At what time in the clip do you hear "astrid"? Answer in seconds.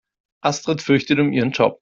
0.41-0.81